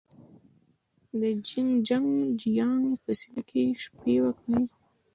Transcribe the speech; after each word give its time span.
د 1.19 1.21
جين 1.47 1.69
چنګ 1.87 2.09
جيانګ 2.41 2.85
په 3.03 3.11
سیمه 3.19 3.41
کې 3.49 3.63
شپې 3.83 4.15
وکړې. 4.23 4.61